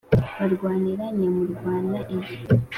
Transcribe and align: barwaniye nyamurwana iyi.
barwaniye 0.37 1.05
nyamurwana 1.19 1.97
iyi. 2.17 2.33